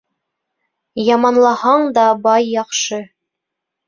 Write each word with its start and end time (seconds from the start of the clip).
Яманлаһаң 1.15 1.85
да 1.97 2.05
бай 2.23 2.47
яҡшы. 2.53 2.99